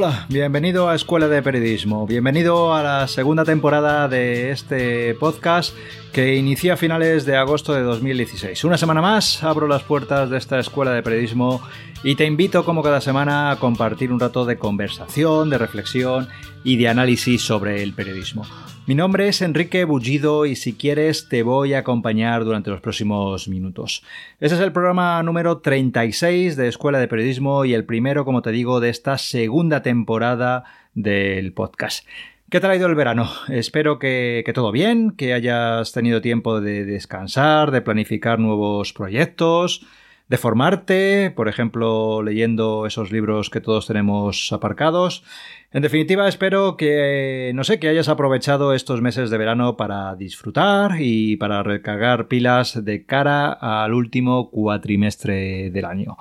Hola, 0.00 0.26
bienvenido 0.28 0.88
a 0.88 0.94
Escuela 0.94 1.26
de 1.26 1.42
Periodismo, 1.42 2.06
bienvenido 2.06 2.72
a 2.72 2.84
la 2.84 3.08
segunda 3.08 3.44
temporada 3.44 4.06
de 4.06 4.52
este 4.52 5.12
podcast 5.16 5.74
que 6.12 6.36
inicia 6.36 6.74
a 6.74 6.76
finales 6.76 7.26
de 7.26 7.36
agosto 7.36 7.74
de 7.74 7.82
2016. 7.82 8.62
Una 8.62 8.78
semana 8.78 9.02
más 9.02 9.42
abro 9.42 9.66
las 9.66 9.82
puertas 9.82 10.30
de 10.30 10.38
esta 10.38 10.60
Escuela 10.60 10.92
de 10.92 11.02
Periodismo 11.02 11.60
y 12.04 12.14
te 12.14 12.26
invito 12.26 12.64
como 12.64 12.84
cada 12.84 13.00
semana 13.00 13.50
a 13.50 13.56
compartir 13.56 14.12
un 14.12 14.20
rato 14.20 14.44
de 14.44 14.56
conversación, 14.56 15.50
de 15.50 15.58
reflexión 15.58 16.28
y 16.62 16.76
de 16.76 16.86
análisis 16.86 17.42
sobre 17.42 17.82
el 17.82 17.92
periodismo. 17.92 18.46
Mi 18.88 18.94
nombre 18.94 19.28
es 19.28 19.42
Enrique 19.42 19.84
Bullido 19.84 20.46
y 20.46 20.56
si 20.56 20.72
quieres 20.72 21.28
te 21.28 21.42
voy 21.42 21.74
a 21.74 21.80
acompañar 21.80 22.42
durante 22.46 22.70
los 22.70 22.80
próximos 22.80 23.46
minutos. 23.46 24.02
Este 24.40 24.54
es 24.54 24.62
el 24.62 24.72
programa 24.72 25.22
número 25.22 25.58
36 25.58 26.56
de 26.56 26.68
Escuela 26.68 26.98
de 26.98 27.06
Periodismo 27.06 27.66
y 27.66 27.74
el 27.74 27.84
primero, 27.84 28.24
como 28.24 28.40
te 28.40 28.50
digo, 28.50 28.80
de 28.80 28.88
esta 28.88 29.18
segunda 29.18 29.82
temporada 29.82 30.64
del 30.94 31.52
podcast. 31.52 32.06
¿Qué 32.48 32.60
tal 32.60 32.70
ha 32.70 32.76
ido 32.76 32.86
el 32.86 32.94
verano? 32.94 33.30
Espero 33.50 33.98
que, 33.98 34.42
que, 34.46 34.54
todo 34.54 34.72
bien, 34.72 35.10
que 35.10 35.34
hayas 35.34 35.92
tenido 35.92 36.22
tiempo 36.22 36.62
de 36.62 36.86
descansar, 36.86 37.72
de 37.72 37.82
planificar 37.82 38.38
nuevos 38.38 38.94
proyectos, 38.94 39.86
de 40.28 40.36
formarte, 40.36 41.32
por 41.34 41.48
ejemplo, 41.48 42.22
leyendo 42.22 42.86
esos 42.86 43.10
libros 43.10 43.50
que 43.50 43.60
todos 43.60 43.86
tenemos 43.86 44.52
aparcados. 44.52 45.24
En 45.72 45.82
definitiva, 45.82 46.28
espero 46.28 46.76
que, 46.76 47.52
no 47.54 47.64
sé, 47.64 47.78
que 47.78 47.88
hayas 47.88 48.08
aprovechado 48.08 48.74
estos 48.74 49.00
meses 49.00 49.30
de 49.30 49.38
verano 49.38 49.76
para 49.76 50.14
disfrutar 50.16 50.96
y 50.98 51.36
para 51.36 51.62
recargar 51.62 52.28
pilas 52.28 52.84
de 52.84 53.04
cara 53.04 53.52
al 53.52 53.94
último 53.94 54.50
cuatrimestre 54.50 55.70
del 55.70 55.84
año. 55.84 56.16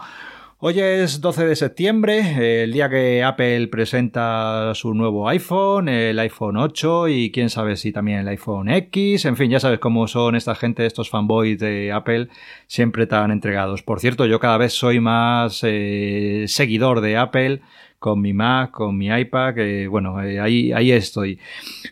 Hoy 0.59 0.79
es 0.79 1.21
12 1.21 1.45
de 1.45 1.55
septiembre, 1.55 2.63
el 2.63 2.73
día 2.73 2.89
que 2.89 3.23
Apple 3.23 3.67
presenta 3.67 4.73
su 4.73 4.95
nuevo 4.95 5.29
iPhone, 5.29 5.87
el 5.87 6.17
iPhone 6.17 6.57
8 6.57 7.09
y 7.09 7.31
quién 7.31 7.51
sabe 7.51 7.75
si 7.75 7.91
también 7.91 8.21
el 8.21 8.27
iPhone 8.29 8.67
X. 8.67 9.25
En 9.25 9.37
fin, 9.37 9.51
ya 9.51 9.59
sabes 9.59 9.77
cómo 9.77 10.07
son 10.07 10.35
esta 10.35 10.55
gente, 10.55 10.87
estos 10.87 11.11
fanboys 11.11 11.59
de 11.59 11.91
Apple, 11.91 12.29
siempre 12.65 13.05
tan 13.05 13.29
entregados. 13.29 13.83
Por 13.83 13.99
cierto, 13.99 14.25
yo 14.25 14.39
cada 14.39 14.57
vez 14.57 14.73
soy 14.73 14.99
más 14.99 15.59
eh, 15.61 16.45
seguidor 16.47 17.01
de 17.01 17.17
Apple 17.17 17.61
con 17.99 18.19
mi 18.19 18.33
Mac, 18.33 18.71
con 18.71 18.97
mi 18.97 19.09
iPad, 19.09 19.53
que 19.53 19.87
bueno, 19.87 20.23
eh, 20.23 20.39
ahí, 20.39 20.91
estoy. 20.91 21.39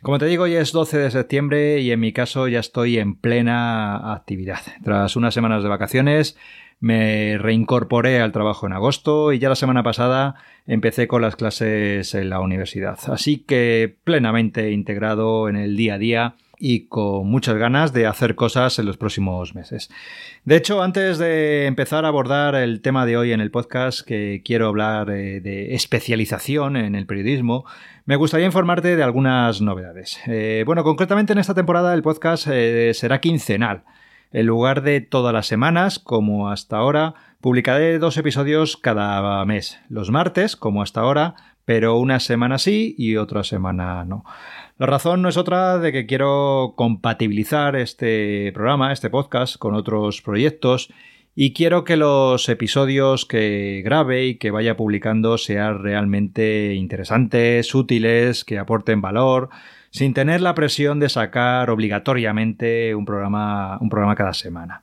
Como 0.02 0.18
te 0.18 0.26
digo, 0.26 0.48
ya 0.48 0.60
es 0.60 0.72
12 0.72 0.98
de 0.98 1.12
septiembre 1.12 1.82
y 1.82 1.92
en 1.92 2.00
mi 2.00 2.14
caso 2.14 2.48
ya 2.48 2.62
estoy 2.62 2.98
en 2.98 3.14
plena 3.14 4.12
actividad. 4.14 4.62
Tras 4.84 5.16
unas 5.16 5.36
semanas 5.36 5.62
de 5.62 5.70
vacaciones, 5.70 6.36
me 6.80 7.38
reincorporé 7.38 8.22
al 8.22 8.32
trabajo 8.32 8.68
en 8.68 8.74
agosto 8.74 9.34
y 9.34 9.40
ya 9.40 9.50
la 9.50 9.56
semana 9.56 9.84
pasada 9.84 10.36
empecé 10.68 11.08
con 11.08 11.22
las 11.22 11.36
clases 11.36 12.14
en 12.14 12.30
la 12.30 12.40
universidad. 12.40 13.00
Así 13.08 13.38
que 13.38 13.96
plenamente 14.04 14.72
integrado 14.72 15.50
en 15.50 15.56
el 15.56 15.78
día 15.78 15.96
a 15.96 15.98
día 15.98 16.36
y 16.58 16.88
con 16.88 17.28
muchas 17.28 17.56
ganas 17.58 17.94
de 17.94 18.08
hacer 18.08 18.36
cosas 18.36 18.80
en 18.80 18.86
los 18.86 18.98
próximos 18.98 19.56
meses. 19.56 19.90
De 20.46 20.56
hecho, 20.56 20.82
antes 20.82 21.18
de 21.18 21.66
empezar 21.66 22.06
a 22.06 22.10
abordar 22.10 22.56
el 22.56 22.82
tema 22.82 23.06
de 23.06 23.18
hoy 23.18 23.32
en 23.32 23.42
el 23.42 23.52
podcast, 23.52 24.02
que 24.02 24.42
quiero 24.44 24.68
hablar 24.68 25.10
eh, 25.10 25.42
de 25.42 25.76
especialización 25.76 26.78
en 26.78 26.96
el 26.96 27.06
periodismo, 27.06 27.66
me 28.06 28.16
gustaría 28.16 28.46
informarte 28.46 28.96
de 28.96 29.04
algunas 29.04 29.62
novedades. 29.62 30.20
Eh, 30.28 30.64
bueno, 30.66 30.84
concretamente 30.84 31.34
en 31.34 31.40
esta 31.40 31.54
temporada 31.54 31.94
el 31.94 32.04
podcast 32.04 32.48
eh, 32.50 32.92
será 32.94 33.20
quincenal. 33.20 33.84
En 34.36 34.48
lugar 34.48 34.82
de 34.82 35.00
todas 35.00 35.34
las 35.34 35.48
semanas, 35.48 35.98
como 35.98 36.50
hasta 36.50 36.76
ahora, 36.76 37.14
publicaré 37.40 38.00
dos 38.00 38.18
episodios 38.18 38.76
cada 38.76 39.46
mes. 39.46 39.80
Los 39.88 40.12
martes, 40.12 40.58
como 40.58 40.82
hasta 40.82 41.00
ahora, 41.00 41.36
pero 41.64 41.96
una 41.96 42.20
semana 42.20 42.58
sí 42.58 42.96
y 42.98 43.16
otra 43.16 43.46
semana 43.46 44.04
no. 44.04 44.26
La 44.78 44.88
razón 44.88 45.22
no 45.22 45.30
es 45.30 45.38
otra 45.38 45.80
de 45.80 45.94
que 45.94 46.06
quiero 46.06 46.74
compatibilizar 46.76 47.78
este 47.78 48.52
programa, 48.54 48.92
este 48.92 49.10
podcast, 49.10 49.56
con 49.56 49.74
otros 49.74 50.22
proyectos 50.22 50.90
y 51.34 51.54
quiero 51.54 51.86
que 51.86 51.96
los 51.96 52.48
episodios 52.50 53.26
que 53.26 53.82
grabe 53.86 54.26
y 54.26 54.36
que 54.36 54.52
vaya 54.52 54.76
publicando 54.76 55.38
sean 55.38 55.82
realmente 55.82 56.74
interesantes, 56.76 57.74
útiles, 57.74 58.44
que 58.44 58.58
aporten 58.58 59.02
valor, 59.02 59.50
sin 59.96 60.14
tener 60.14 60.42
la 60.42 60.56
presión 60.56 61.00
de 61.00 61.08
sacar 61.08 61.70
obligatoriamente 61.70 62.94
un 62.96 63.06
programa, 63.06 63.78
un 63.80 63.90
programa 63.90 64.14
cada 64.14 64.34
semana. 64.34 64.82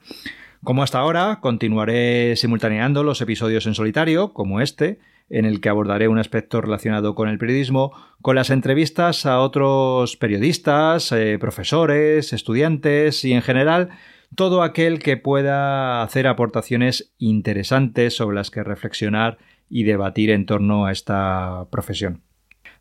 Como 0.65 0.83
hasta 0.83 1.01
ahora, 1.01 1.39
continuaré 1.43 2.35
simultaneando 2.37 3.05
los 3.05 3.21
episodios 3.21 3.67
en 3.67 3.75
solitario, 3.75 4.33
como 4.33 4.63
este, 4.63 5.01
en 5.29 5.45
el 5.45 5.61
que 5.61 5.69
abordaré 5.69 6.09
un 6.09 6.19
aspecto 6.19 6.63
relacionado 6.63 7.15
con 7.15 7.29
el 7.29 7.37
periodismo, 7.37 7.93
con 8.23 8.37
las 8.37 8.49
entrevistas 8.49 9.27
a 9.27 9.41
otros 9.41 10.17
periodistas, 10.17 11.13
eh, 11.13 11.37
profesores, 11.39 12.33
estudiantes 12.33 13.23
y 13.27 13.35
en 13.35 13.43
general 13.43 13.91
todo 14.35 14.63
aquel 14.63 14.99
que 14.99 15.19
pueda 15.19 16.03
hacer 16.03 16.27
aportaciones 16.27 17.13
interesantes 17.19 18.17
sobre 18.17 18.37
las 18.37 18.51
que 18.51 18.65
reflexionar 18.65 19.37
y 19.69 19.83
debatir 19.83 20.31
en 20.31 20.47
torno 20.47 20.87
a 20.87 20.93
esta 20.93 21.67
profesión. 21.71 22.23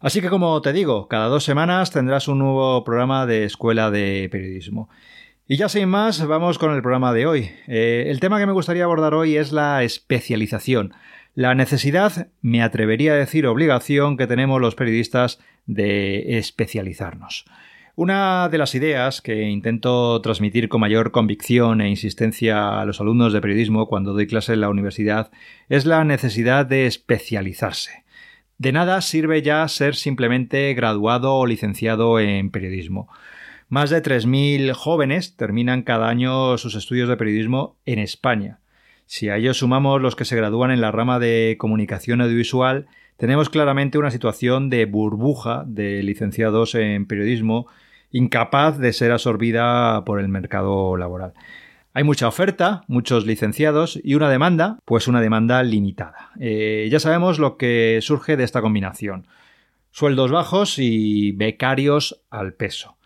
Así 0.01 0.19
que 0.19 0.29
como 0.29 0.59
te 0.63 0.73
digo, 0.73 1.07
cada 1.07 1.28
dos 1.28 1.44
semanas 1.44 1.91
tendrás 1.91 2.28
un 2.28 2.39
nuevo 2.39 2.84
programa 2.84 3.28
de 3.28 3.45
Escuela 3.45 3.91
de 3.91 4.29
Periodismo. 4.31 4.89
Y 5.47 5.57
ya 5.57 5.69
sin 5.69 5.89
más, 5.89 6.25
vamos 6.25 6.57
con 6.57 6.73
el 6.73 6.81
programa 6.81 7.13
de 7.13 7.28
hoy. 7.28 7.51
Eh, 7.67 8.06
el 8.07 8.19
tema 8.19 8.40
que 8.40 8.47
me 8.47 8.51
gustaría 8.51 8.84
abordar 8.84 9.13
hoy 9.13 9.38
es 9.38 9.51
la 9.51 9.84
especialización. 9.84 10.95
La 11.35 11.53
necesidad, 11.53 12.29
me 12.41 12.63
atrevería 12.63 13.13
a 13.13 13.17
decir 13.17 13.45
obligación, 13.45 14.17
que 14.17 14.25
tenemos 14.25 14.59
los 14.59 14.73
periodistas 14.73 15.40
de 15.67 16.40
especializarnos. 16.40 17.45
Una 17.95 18.50
de 18.50 18.57
las 18.57 18.73
ideas 18.73 19.22
que 19.22 19.44
intento 19.44 20.19
transmitir 20.22 20.67
con 20.67 20.81
mayor 20.81 21.11
convicción 21.11 21.79
e 21.79 21.90
insistencia 21.90 22.81
a 22.81 22.85
los 22.85 23.01
alumnos 23.01 23.34
de 23.34 23.41
periodismo 23.41 23.88
cuando 23.88 24.13
doy 24.13 24.25
clase 24.25 24.53
en 24.53 24.61
la 24.61 24.69
universidad 24.69 25.29
es 25.69 25.85
la 25.85 26.03
necesidad 26.03 26.66
de 26.66 26.88
especializarse. 26.88 28.03
De 28.61 28.72
nada 28.72 29.01
sirve 29.01 29.41
ya 29.41 29.67
ser 29.67 29.95
simplemente 29.95 30.72
graduado 30.75 31.33
o 31.33 31.47
licenciado 31.47 32.19
en 32.19 32.51
periodismo. 32.51 33.09
Más 33.69 33.89
de 33.89 34.03
3.000 34.03 34.72
jóvenes 34.73 35.35
terminan 35.35 35.81
cada 35.81 36.09
año 36.09 36.59
sus 36.59 36.75
estudios 36.75 37.09
de 37.09 37.17
periodismo 37.17 37.79
en 37.88 37.97
España. 37.97 38.59
Si 39.07 39.29
a 39.29 39.38
ellos 39.38 39.57
sumamos 39.57 39.99
los 39.99 40.16
que 40.16 40.25
se 40.25 40.35
gradúan 40.35 40.69
en 40.69 40.79
la 40.79 40.91
rama 40.91 41.17
de 41.17 41.55
comunicación 41.57 42.22
audiovisual, 42.22 42.85
tenemos 43.17 43.49
claramente 43.49 43.97
una 43.97 44.11
situación 44.11 44.69
de 44.69 44.85
burbuja 44.85 45.63
de 45.66 46.03
licenciados 46.03 46.75
en 46.75 47.07
periodismo 47.07 47.66
incapaz 48.11 48.78
de 48.78 48.93
ser 48.93 49.11
absorbida 49.11 50.05
por 50.05 50.19
el 50.19 50.28
mercado 50.28 50.97
laboral. 50.97 51.33
Hay 51.94 52.06
mucha 52.06 52.29
oferta, 52.29 52.84
muchos 52.88 53.25
licenciados 53.25 54.00
y 54.02 54.16
una 54.16 54.29
demanda, 54.29 54.79
pues 54.85 55.09
una 55.09 55.19
demanda 55.19 55.62
limitada. 55.62 56.31
Eh, 56.40 56.88
ya 56.90 57.02
sabemos 57.02 57.38
lo 57.38 57.57
que 57.57 58.00
surge 58.02 58.38
de 58.38 58.46
esta 58.46 58.62
combinación. 58.62 59.28
Sueldos 59.91 60.31
bajos 60.31 60.79
y 60.79 61.34
becarios 61.34 62.24
al 62.29 62.53
peso. 62.53 62.97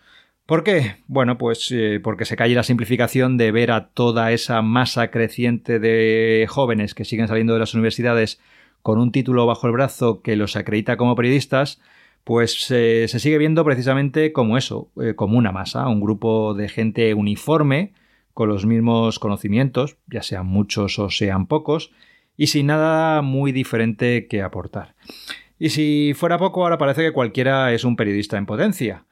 ¿Por 0.45 0.63
qué? 0.63 0.97
Bueno, 1.07 1.39
pues 1.39 1.71
eh, 1.71 1.99
porque 2.03 2.25
se 2.25 2.35
cae 2.35 2.53
la 2.53 2.61
simplificación 2.61 3.37
de 3.37 3.51
ver 3.51 3.71
a 3.71 3.87
toda 3.87 4.31
esa 4.31 4.61
masa 4.61 5.09
creciente 5.09 5.79
de 5.79 6.45
jóvenes 6.47 6.93
que 6.93 7.05
siguen 7.05 7.27
saliendo 7.27 7.53
de 7.53 7.61
las 7.61 7.73
universidades 7.73 8.39
con 8.83 8.99
un 8.99 9.11
título 9.11 9.47
bajo 9.47 9.65
el 9.65 9.73
brazo 9.73 10.21
que 10.21 10.35
los 10.35 10.55
acredita 10.55 10.95
como 10.95 11.15
periodistas, 11.15 11.81
pues 12.23 12.69
eh, 12.69 13.07
se 13.07 13.19
sigue 13.19 13.39
viendo 13.39 13.65
precisamente 13.65 14.31
como 14.31 14.59
eso, 14.59 14.91
como 15.15 15.39
una 15.39 15.51
masa, 15.51 15.87
un 15.87 16.01
grupo 16.01 16.53
de 16.53 16.69
gente 16.69 17.15
uniforme, 17.15 17.93
con 18.35 18.49
los 18.49 18.65
mismos 18.65 19.17
conocimientos, 19.17 19.95
ya 20.07 20.21
sean 20.21 20.45
muchos 20.45 20.99
o 20.99 21.09
sean 21.09 21.47
pocos, 21.47 21.91
y 22.35 22.47
sin 22.47 22.67
nada 22.67 23.21
muy 23.21 23.53
diferente 23.53 24.27
que 24.27 24.41
aportar. 24.41 24.93
Y 25.57 25.69
si 25.69 26.13
fuera 26.15 26.37
poco, 26.37 26.63
ahora 26.63 26.77
parece 26.77 27.01
que 27.01 27.13
cualquiera 27.13 27.71
es 27.73 27.85
un 27.85 27.95
periodista 27.95 28.37
en 28.37 28.45
potencia. 28.45 29.05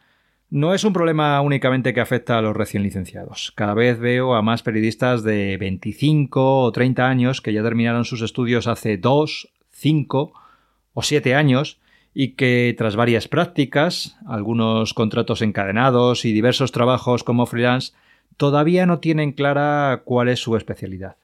No 0.50 0.74
es 0.74 0.84
un 0.84 0.92
problema 0.92 1.40
únicamente 1.40 1.94
que 1.94 2.02
afecta 2.02 2.38
a 2.38 2.42
los 2.42 2.56
recién 2.56 2.84
licenciados. 2.84 3.54
Cada 3.56 3.74
vez 3.74 3.98
veo 3.98 4.36
a 4.36 4.42
más 4.42 4.62
periodistas 4.62 5.24
de 5.24 5.56
25 5.58 6.62
o 6.62 6.72
30 6.74 7.08
años 7.08 7.40
que 7.40 7.54
ya 7.54 7.64
terminaron 7.64 8.04
sus 8.04 8.22
estudios 8.22 8.68
hace 8.68 8.98
2, 8.98 9.54
5 9.72 10.34
o 10.94 11.02
7 11.02 11.34
años 11.34 11.80
y 12.14 12.34
que 12.34 12.76
tras 12.78 12.98
varias 12.98 13.30
prácticas, 13.30 14.18
algunos 14.28 14.94
contratos 14.94 15.42
encadenados 15.42 16.26
y 16.26 16.34
diversos 16.34 16.74
trabajos 16.74 17.24
como 17.24 17.46
freelance, 17.46 17.94
todavía 18.38 18.86
no 18.86 19.00
tienen 19.00 19.32
clara 19.32 20.02
cuál 20.06 20.30
es 20.30 20.40
su 20.40 20.56
especialidad. 20.56 21.16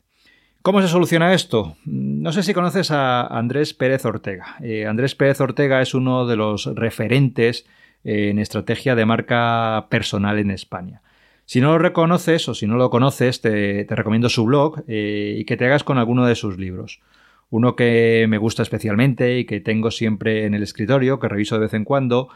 ¿Cómo 0.61 0.81
se 0.81 0.89
soluciona 0.89 1.33
esto? 1.33 1.77
No 1.85 2.33
sé 2.33 2.43
si 2.43 2.53
conoces 2.53 2.91
a 2.91 3.25
Andrés 3.25 3.73
Pérez 3.73 4.03
Ortega. 4.05 4.57
Eh, 4.61 4.85
Andrés 4.85 5.15
Pérez 5.15 5.39
Ortega 5.39 5.81
es 5.81 5.93
uno 5.93 6.27
de 6.27 6.35
los 6.35 6.65
referentes 6.75 7.65
en 8.03 8.39
estrategia 8.39 8.95
de 8.95 9.05
marca 9.05 9.87
personal 9.89 10.37
en 10.37 10.51
España. 10.51 11.01
Si 11.45 11.61
no 11.61 11.69
lo 11.71 11.79
reconoces 11.79 12.47
o 12.47 12.53
si 12.53 12.67
no 12.67 12.77
lo 12.77 12.89
conoces, 12.89 13.41
te, 13.41 13.87
recomiendo 13.89 14.29
su 14.29 14.45
blog 14.45 14.83
eh, 14.87 15.35
y 15.39 15.45
que 15.45 15.57
te 15.57 15.65
hagas 15.65 15.83
con 15.83 15.97
alguno 15.97 16.25
de 16.27 16.35
sus 16.35 16.57
libros. 16.57 17.01
Uno 17.49 17.75
que 17.75 18.27
me 18.29 18.37
gusta 18.37 18.61
especialmente 18.61 19.39
y 19.39 19.45
que 19.45 19.59
tengo 19.59 19.91
siempre 19.91 20.45
en 20.45 20.53
el 20.53 20.61
escritorio, 20.61 21.19
que 21.19 21.27
reviso 21.27 21.55
de 21.55 21.61
vez 21.61 21.73
en 21.73 21.85
cuando, 21.85 22.29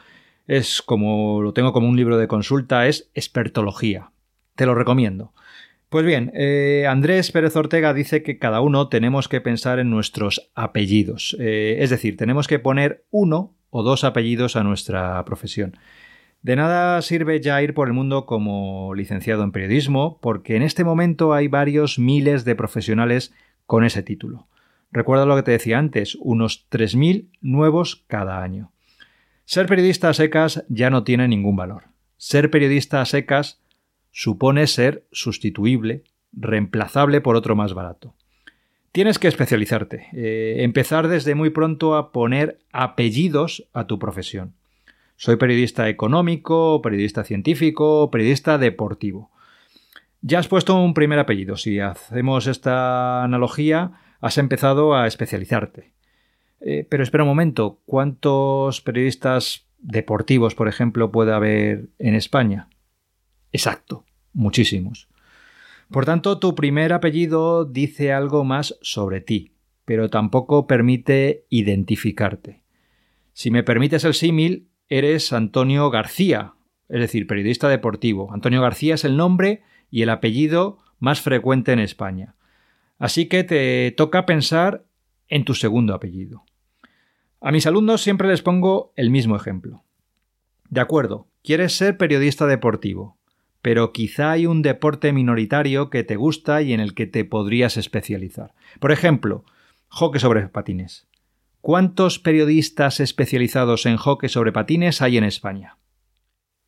es 0.47 0.81
como 0.81 1.41
lo 1.41 1.53
tengo 1.53 1.73
como 1.73 1.87
un 1.87 1.95
libro 1.95 2.17
de 2.17 2.27
consulta, 2.27 2.87
es 2.87 3.11
Expertología. 3.13 4.09
Te 4.55 4.65
lo 4.65 4.75
recomiendo. 4.75 5.33
Pues 5.89 6.05
bien, 6.05 6.31
eh, 6.33 6.87
Andrés 6.89 7.31
Pérez 7.31 7.55
Ortega 7.55 7.93
dice 7.93 8.23
que 8.23 8.39
cada 8.39 8.61
uno 8.61 8.89
tenemos 8.89 9.27
que 9.27 9.41
pensar 9.41 9.77
en 9.77 9.91
nuestros 9.91 10.49
apellidos. 10.55 11.37
Eh, 11.39 11.77
es 11.81 11.91
decir, 11.91 12.17
tenemos 12.17 12.47
que 12.47 12.57
poner 12.57 13.05
uno 13.11 13.53
o 13.69 13.83
dos 13.83 14.03
apellidos 14.03 14.55
a 14.55 14.63
nuestra 14.63 15.23
profesión. 15.25 15.77
De 16.41 16.55
nada 16.55 17.01
sirve 17.01 17.39
ya 17.39 17.61
ir 17.61 17.73
por 17.73 17.87
el 17.87 17.93
mundo 17.93 18.25
como 18.25 18.93
licenciado 18.95 19.43
en 19.43 19.51
periodismo, 19.51 20.19
porque 20.21 20.55
en 20.55 20.63
este 20.63 20.83
momento 20.83 21.33
hay 21.33 21.47
varios 21.47 21.99
miles 21.99 22.43
de 22.43 22.55
profesionales 22.55 23.33
con 23.65 23.83
ese 23.83 24.03
título. 24.03 24.47
Recuerda 24.91 25.25
lo 25.25 25.35
que 25.35 25.43
te 25.43 25.51
decía 25.51 25.79
antes, 25.79 26.17
unos 26.19 26.67
3.000 26.69 27.29
nuevos 27.41 28.03
cada 28.07 28.43
año. 28.43 28.71
Ser 29.45 29.67
periodista 29.67 30.09
a 30.09 30.13
secas 30.13 30.65
ya 30.69 30.89
no 30.89 31.03
tiene 31.03 31.27
ningún 31.27 31.55
valor. 31.55 31.83
Ser 32.17 32.51
periodista 32.51 32.99
a 32.99 33.05
secas 33.05 33.62
supone 34.13 34.67
ser 34.67 35.05
sustituible, 35.11 36.03
reemplazable 36.31 37.19
por 37.19 37.35
otro 37.35 37.55
más 37.55 37.73
barato. 37.73 38.13
Tienes 38.93 39.17
que 39.17 39.27
especializarte, 39.27 40.07
eh, 40.13 40.57
empezar 40.59 41.07
desde 41.07 41.33
muy 41.33 41.49
pronto 41.49 41.95
a 41.95 42.11
poner 42.11 42.59
apellidos 42.71 43.67
a 43.73 43.87
tu 43.87 43.97
profesión. 43.97 44.53
Soy 45.15 45.37
periodista 45.37 45.89
económico, 45.89 46.81
periodista 46.81 47.23
científico, 47.23 48.11
periodista 48.11 48.57
deportivo. 48.57 49.31
Ya 50.21 50.39
has 50.39 50.47
puesto 50.47 50.75
un 50.75 50.93
primer 50.93 51.17
apellido. 51.17 51.57
Si 51.57 51.79
hacemos 51.79 52.45
esta 52.45 53.23
analogía, 53.23 53.93
has 54.21 54.37
empezado 54.37 54.95
a 54.95 55.07
especializarte. 55.07 55.91
Eh, 56.61 56.85
pero 56.87 57.03
espera 57.03 57.23
un 57.23 57.29
momento, 57.29 57.79
¿cuántos 57.85 58.79
periodistas 58.81 59.65
deportivos, 59.79 60.55
por 60.55 60.67
ejemplo, 60.67 61.11
puede 61.11 61.33
haber 61.33 61.89
en 61.99 62.15
España? 62.15 62.69
Exacto, 63.53 64.03
muchísimos. 64.33 65.07
Por 65.89 66.05
tanto, 66.05 66.39
tu 66.39 66.55
primer 66.55 66.91
apellido 66.91 67.65
dice 67.65 68.11
algo 68.11 68.43
más 68.43 68.77
sobre 68.81 69.21
ti, 69.21 69.53
pero 69.85 70.09
tampoco 70.09 70.67
permite 70.67 71.45
identificarte. 71.49 72.63
Si 73.33 73.51
me 73.51 73.63
permites 73.63 74.03
el 74.03 74.15
símil, 74.15 74.69
eres 74.89 75.31
Antonio 75.33 75.89
García, 75.89 76.53
es 76.89 76.99
decir, 76.99 77.27
periodista 77.27 77.69
deportivo. 77.69 78.33
Antonio 78.33 78.61
García 78.61 78.95
es 78.95 79.05
el 79.05 79.17
nombre 79.17 79.61
y 79.89 80.01
el 80.01 80.09
apellido 80.09 80.79
más 80.99 81.21
frecuente 81.21 81.71
en 81.71 81.79
España. 81.79 82.35
Así 82.97 83.27
que 83.27 83.43
te 83.43 83.91
toca 83.91 84.25
pensar 84.25 84.85
en 85.27 85.45
tu 85.45 85.53
segundo 85.53 85.93
apellido. 85.93 86.43
A 87.39 87.51
mis 87.51 87.67
alumnos 87.67 88.01
siempre 88.01 88.27
les 88.29 88.41
pongo 88.41 88.93
el 88.95 89.09
mismo 89.09 89.35
ejemplo. 89.35 89.83
De 90.69 90.81
acuerdo, 90.81 91.27
quieres 91.43 91.73
ser 91.73 91.97
periodista 91.97 92.47
deportivo, 92.47 93.17
pero 93.63 93.93
quizá 93.93 94.31
hay 94.31 94.45
un 94.45 94.61
deporte 94.61 95.13
minoritario 95.13 95.89
que 95.89 96.03
te 96.03 96.17
gusta 96.17 96.61
y 96.61 96.73
en 96.73 96.81
el 96.81 96.93
que 96.93 97.07
te 97.07 97.23
podrías 97.23 97.77
especializar. 97.77 98.53
Por 98.81 98.91
ejemplo, 98.91 99.45
hockey 99.87 100.19
sobre 100.19 100.49
patines. 100.49 101.07
¿Cuántos 101.61 102.19
periodistas 102.19 102.99
especializados 102.99 103.85
en 103.85 103.95
hockey 103.95 104.27
sobre 104.27 104.51
patines 104.51 105.01
hay 105.01 105.15
en 105.17 105.23
España? 105.23 105.77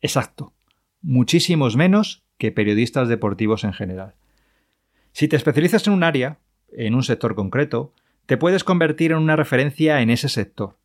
Exacto, 0.00 0.54
muchísimos 1.02 1.76
menos 1.76 2.24
que 2.38 2.50
periodistas 2.50 3.10
deportivos 3.10 3.64
en 3.64 3.74
general. 3.74 4.14
Si 5.12 5.28
te 5.28 5.36
especializas 5.36 5.86
en 5.86 5.92
un 5.92 6.02
área, 6.02 6.38
en 6.72 6.94
un 6.94 7.02
sector 7.02 7.34
concreto, 7.34 7.92
te 8.24 8.38
puedes 8.38 8.64
convertir 8.64 9.12
en 9.12 9.18
una 9.18 9.36
referencia 9.36 10.00
en 10.00 10.08
ese 10.08 10.30
sector. 10.30 10.78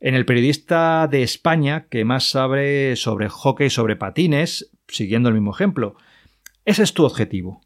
En 0.00 0.14
el 0.14 0.24
periodista 0.24 1.06
de 1.06 1.22
España 1.22 1.86
que 1.90 2.06
más 2.06 2.30
sabe 2.30 2.96
sobre 2.96 3.28
hockey 3.28 3.68
sobre 3.68 3.96
patines, 3.96 4.70
siguiendo 4.88 5.28
el 5.28 5.34
mismo 5.34 5.52
ejemplo. 5.52 5.96
Ese 6.64 6.82
es 6.82 6.94
tu 6.94 7.04
objetivo. 7.04 7.60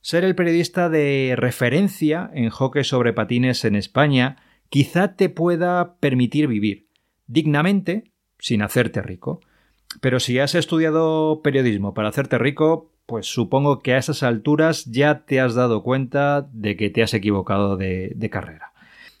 Ser 0.00 0.24
el 0.24 0.34
periodista 0.34 0.88
de 0.88 1.34
referencia 1.36 2.30
en 2.34 2.50
hockey 2.50 2.84
sobre 2.84 3.12
patines 3.12 3.64
en 3.64 3.74
España 3.74 4.36
quizá 4.68 5.16
te 5.16 5.28
pueda 5.28 5.96
permitir 5.98 6.46
vivir 6.46 6.88
dignamente 7.26 8.12
sin 8.38 8.62
hacerte 8.62 9.00
rico. 9.02 9.40
Pero 10.00 10.20
si 10.20 10.38
has 10.38 10.54
estudiado 10.54 11.40
periodismo 11.42 11.94
para 11.94 12.08
hacerte 12.08 12.38
rico, 12.38 12.92
pues 13.06 13.26
supongo 13.26 13.80
que 13.80 13.94
a 13.94 13.98
esas 13.98 14.22
alturas 14.22 14.84
ya 14.86 15.24
te 15.24 15.40
has 15.40 15.54
dado 15.54 15.82
cuenta 15.82 16.48
de 16.52 16.76
que 16.76 16.90
te 16.90 17.02
has 17.02 17.14
equivocado 17.14 17.76
de, 17.76 18.28
carrera. 18.30 18.72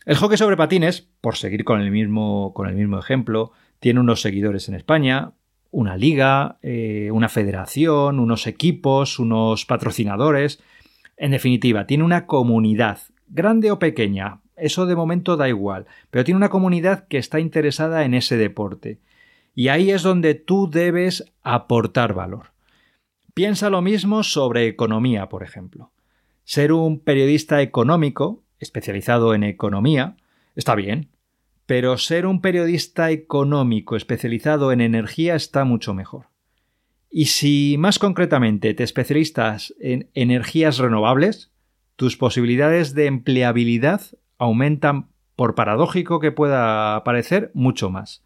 El 0.06 0.16
hockey 0.16 0.36
sobre 0.36 0.56
patines, 0.56 1.08
por 1.20 1.36
seguir 1.36 1.64
con 1.64 1.80
el, 1.80 1.90
mismo, 1.90 2.52
con 2.54 2.68
el 2.68 2.74
mismo 2.74 2.98
ejemplo, 2.98 3.52
tiene 3.80 4.00
unos 4.00 4.20
seguidores 4.20 4.68
en 4.68 4.74
España, 4.74 5.32
una 5.74 5.96
liga, 5.96 6.58
eh, 6.62 7.10
una 7.12 7.28
federación, 7.28 8.20
unos 8.20 8.46
equipos, 8.46 9.18
unos 9.18 9.66
patrocinadores. 9.66 10.62
En 11.16 11.32
definitiva, 11.32 11.86
tiene 11.86 12.04
una 12.04 12.26
comunidad, 12.26 13.00
grande 13.26 13.72
o 13.72 13.80
pequeña, 13.80 14.40
eso 14.56 14.86
de 14.86 14.94
momento 14.94 15.36
da 15.36 15.48
igual, 15.48 15.86
pero 16.10 16.24
tiene 16.24 16.36
una 16.36 16.48
comunidad 16.48 17.08
que 17.08 17.18
está 17.18 17.40
interesada 17.40 18.04
en 18.04 18.14
ese 18.14 18.36
deporte. 18.36 19.00
Y 19.52 19.66
ahí 19.66 19.90
es 19.90 20.02
donde 20.02 20.34
tú 20.34 20.70
debes 20.70 21.32
aportar 21.42 22.14
valor. 22.14 22.52
Piensa 23.34 23.68
lo 23.68 23.82
mismo 23.82 24.22
sobre 24.22 24.68
economía, 24.68 25.28
por 25.28 25.42
ejemplo. 25.42 25.90
Ser 26.44 26.72
un 26.72 27.00
periodista 27.00 27.62
económico, 27.62 28.44
especializado 28.60 29.34
en 29.34 29.42
economía, 29.42 30.16
está 30.54 30.76
bien, 30.76 31.08
pero 31.66 31.96
ser 31.98 32.26
un 32.26 32.40
periodista 32.40 33.10
económico 33.10 33.96
especializado 33.96 34.72
en 34.72 34.80
energía 34.80 35.34
está 35.34 35.64
mucho 35.64 35.94
mejor. 35.94 36.26
Y 37.10 37.26
si 37.26 37.76
más 37.78 37.98
concretamente 37.98 38.74
te 38.74 38.82
especialistas 38.82 39.74
en 39.80 40.10
energías 40.14 40.78
renovables, 40.78 41.52
tus 41.96 42.16
posibilidades 42.16 42.94
de 42.94 43.06
empleabilidad 43.06 44.02
aumentan, 44.36 45.08
por 45.36 45.54
paradójico 45.54 46.20
que 46.20 46.32
pueda 46.32 47.02
parecer, 47.04 47.50
mucho 47.54 47.90
más. 47.90 48.24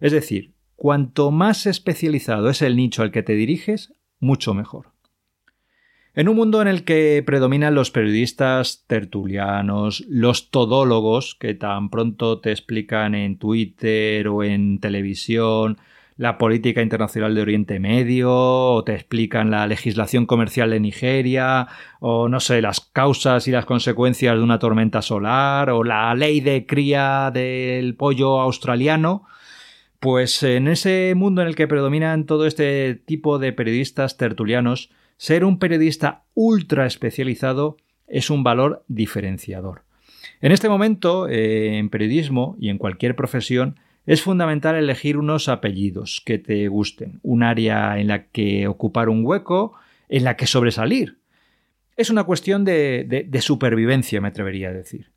Es 0.00 0.12
decir, 0.12 0.52
cuanto 0.76 1.30
más 1.30 1.66
especializado 1.66 2.50
es 2.50 2.60
el 2.62 2.76
nicho 2.76 3.02
al 3.02 3.10
que 3.12 3.22
te 3.22 3.34
diriges, 3.34 3.94
mucho 4.20 4.52
mejor. 4.54 4.93
En 6.16 6.28
un 6.28 6.36
mundo 6.36 6.62
en 6.62 6.68
el 6.68 6.84
que 6.84 7.24
predominan 7.26 7.74
los 7.74 7.90
periodistas 7.90 8.84
tertulianos, 8.86 10.04
los 10.08 10.50
todólogos, 10.50 11.34
que 11.34 11.54
tan 11.54 11.90
pronto 11.90 12.38
te 12.38 12.52
explican 12.52 13.16
en 13.16 13.36
Twitter 13.36 14.28
o 14.28 14.44
en 14.44 14.78
televisión 14.78 15.76
la 16.16 16.38
política 16.38 16.82
internacional 16.82 17.34
de 17.34 17.42
Oriente 17.42 17.80
Medio, 17.80 18.30
o 18.32 18.84
te 18.84 18.94
explican 18.94 19.50
la 19.50 19.66
legislación 19.66 20.26
comercial 20.26 20.70
de 20.70 20.78
Nigeria, 20.78 21.66
o 21.98 22.28
no 22.28 22.38
sé, 22.38 22.62
las 22.62 22.78
causas 22.78 23.48
y 23.48 23.50
las 23.50 23.64
consecuencias 23.64 24.36
de 24.36 24.42
una 24.44 24.60
tormenta 24.60 25.02
solar, 25.02 25.70
o 25.70 25.82
la 25.82 26.14
ley 26.14 26.40
de 26.40 26.64
cría 26.64 27.32
del 27.34 27.96
pollo 27.96 28.40
australiano, 28.40 29.26
pues 29.98 30.44
en 30.44 30.68
ese 30.68 31.14
mundo 31.16 31.42
en 31.42 31.48
el 31.48 31.56
que 31.56 31.66
predominan 31.66 32.24
todo 32.24 32.46
este 32.46 32.94
tipo 32.94 33.40
de 33.40 33.52
periodistas 33.52 34.16
tertulianos, 34.16 34.90
ser 35.16 35.44
un 35.44 35.58
periodista 35.58 36.24
ultra 36.34 36.86
especializado 36.86 37.76
es 38.06 38.30
un 38.30 38.42
valor 38.42 38.84
diferenciador. 38.88 39.82
En 40.40 40.52
este 40.52 40.68
momento, 40.68 41.28
eh, 41.28 41.78
en 41.78 41.88
periodismo 41.88 42.56
y 42.58 42.68
en 42.68 42.78
cualquier 42.78 43.16
profesión, 43.16 43.78
es 44.06 44.22
fundamental 44.22 44.76
elegir 44.76 45.16
unos 45.16 45.48
apellidos 45.48 46.22
que 46.24 46.38
te 46.38 46.68
gusten, 46.68 47.20
un 47.22 47.42
área 47.42 47.98
en 47.98 48.08
la 48.08 48.26
que 48.26 48.68
ocupar 48.68 49.08
un 49.08 49.24
hueco, 49.24 49.74
en 50.08 50.24
la 50.24 50.36
que 50.36 50.46
sobresalir. 50.46 51.18
Es 51.96 52.10
una 52.10 52.24
cuestión 52.24 52.64
de 52.64 53.38
supervivencia, 53.40 54.20
me 54.20 54.28
atrevería 54.28 54.68
a 54.68 54.72
decir. 54.72 55.14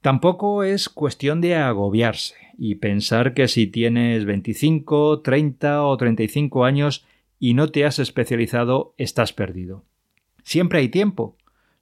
Tampoco 0.00 0.62
es 0.62 0.88
cuestión 0.88 1.40
de 1.40 1.56
agobiarse 1.56 2.36
y 2.56 2.76
pensar 2.76 3.34
que 3.34 3.48
si 3.48 3.66
tienes 3.66 4.24
25, 4.24 5.22
30 5.22 5.82
o 5.82 5.96
35 5.96 6.64
años 6.64 7.04
y 7.38 7.54
no 7.54 7.68
te 7.68 7.84
has 7.84 7.98
especializado, 7.98 8.94
estás 8.98 9.32
perdido. 9.32 9.84
Siempre 10.42 10.80
hay 10.80 10.88
tiempo. 10.88 11.36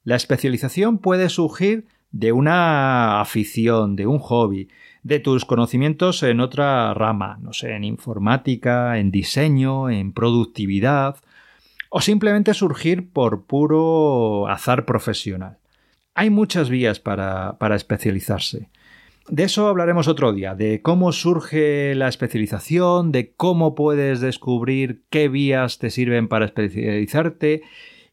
La 0.05 0.17
especialización 0.17 0.99
puede 0.99 1.29
surgir 1.29 1.87
de 2.11 2.33
una 2.33 3.21
afición, 3.21 3.97
de 3.97 4.07
un 4.07 4.19
hobby, 4.19 4.69
de 5.03 5.21
tus 5.21 5.45
conocimientos 5.45 6.23
en 6.23 6.41
otra 6.41 6.95
rama, 6.95 7.39
no 7.41 7.53
sé, 7.53 7.75
en 7.75 7.85
informática, 7.85 8.99
en 8.99 9.11
diseño, 9.11 9.91
en 9.91 10.13
productividad, 10.13 11.17
o 11.91 12.01
simplemente 12.01 12.55
surgir 12.55 13.11
por 13.11 13.45
puro 13.45 14.49
azar 14.49 14.85
profesional. 14.85 15.59
Hay 16.15 16.31
muchas 16.31 16.71
vías 16.71 16.99
para, 16.99 17.57
especializarse. 17.75 18.71
De 19.29 19.43
eso 19.43 19.67
hablaremos 19.67 20.07
otro 20.07 20.33
día, 20.33 20.55
de 20.55 20.83
cómo 20.83 21.11
surge 21.11 21.95
la 21.97 22.09
especialización, 22.09 23.11
de 23.11 23.35
cómo 23.35 23.75
puedes 23.75 24.21
descubrir 24.21 25.03
qué 25.11 25.29
vías 25.29 25.79
te 25.79 25.91
sirven 25.91 26.29
para 26.29 26.45
especializarte 26.45 27.63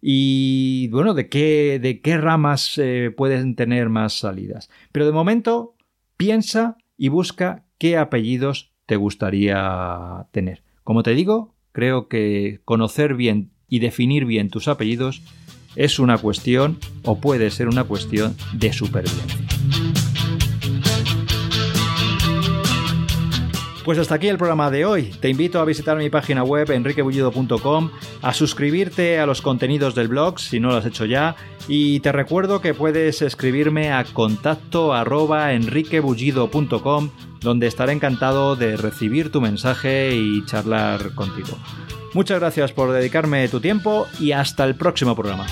y 0.02 0.88
bueno, 0.90 1.14
de 1.14 1.30
qué, 1.30 1.80
de 1.80 2.02
qué 2.02 2.18
ramas 2.18 2.78
eh, 2.78 3.14
pueden 3.16 3.56
tener 3.56 3.90
más 3.90 4.14
salidas. 4.14 4.70
Pero 4.92 5.06
de 5.06 5.12
momento, 5.12 5.76
piensa 6.18 6.78
y 6.98 7.10
busca 7.10 7.64
qué 7.78 7.96
apellidos 7.98 8.74
te 8.88 8.96
gustaría 8.96 10.26
tener. 10.32 10.64
Como 10.84 11.04
te 11.04 11.14
digo, 11.14 11.54
creo 11.74 12.08
que 12.08 12.60
conocer 12.66 13.14
bien 13.14 13.52
y 13.70 13.80
definir 13.80 14.26
bien 14.26 14.50
tus 14.50 14.68
apellidos 14.68 15.22
es 15.76 16.00
una 16.00 16.18
cuestión 16.18 16.80
o 17.04 17.20
puede 17.20 17.52
ser 17.52 17.68
una 17.68 17.84
cuestión 17.84 18.36
de 18.54 18.74
supervivencia. 18.74 19.53
Pues 23.84 24.00
hasta 24.00 24.16
aquí 24.16 24.30
el 24.30 24.38
programa 24.38 24.72
de 24.72 24.86
hoy. 24.86 25.12
Te 25.20 25.28
invito 25.28 25.60
a 25.60 25.66
visitar 25.66 25.98
mi 25.98 26.10
página 26.10 26.44
web 26.44 26.72
enriquebullido.com, 26.72 27.90
a 28.22 28.34
suscribirte 28.34 29.20
a 29.20 29.26
los 29.26 29.42
contenidos 29.42 29.94
del 29.94 30.08
blog 30.08 30.40
si 30.40 30.62
no 30.62 30.70
lo 30.70 30.78
has 30.78 30.86
hecho 30.86 31.06
ya 31.06 31.36
y 31.68 32.00
te 32.00 32.14
recuerdo 32.14 32.62
que 32.62 32.74
puedes 32.74 33.22
escribirme 33.22 33.92
a 33.92 34.06
contacto 34.06 34.94
arroba 34.94 35.52
enriquebullido.com 35.52 37.10
donde 37.42 37.68
estaré 37.68 37.92
encantado 37.92 38.56
de 38.56 38.78
recibir 38.78 39.32
tu 39.32 39.42
mensaje 39.42 40.16
y 40.16 40.46
charlar 40.46 41.14
contigo. 41.14 41.58
Muchas 42.14 42.40
gracias 42.40 42.72
por 42.72 42.94
dedicarme 42.94 43.50
tu 43.50 43.60
tiempo 43.60 44.08
y 44.18 44.32
hasta 44.32 44.64
el 44.64 44.76
próximo 44.76 45.14
programa. 45.14 45.46